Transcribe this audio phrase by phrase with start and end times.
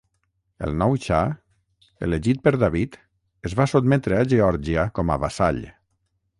[0.67, 1.19] El nou xa,
[2.07, 2.99] elegit per David,
[3.51, 5.65] es va sotmetre a Geòrgia com a vassall.